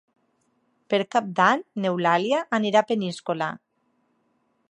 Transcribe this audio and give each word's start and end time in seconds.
Per 0.93 0.99
Cap 1.15 1.27
d'Any 1.39 1.61
n'Eulàlia 1.83 2.41
anirà 2.59 2.83
a 2.85 2.89
Peníscola. 2.93 3.51